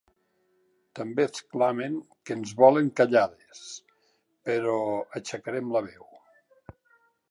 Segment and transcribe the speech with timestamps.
[0.99, 3.63] També exclamen que “ens volen callades,
[4.51, 4.77] però
[5.21, 6.15] aixecarem la veu!”.